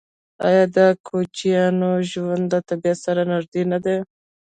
آیا 0.47 0.63
د 0.77 0.79
کوچیانو 1.07 1.91
ژوند 2.11 2.43
له 2.53 2.59
طبیعت 2.69 2.97
سره 3.05 3.21
نږدې 3.31 3.63
نه 3.71 3.77
دی؟ 3.83 3.97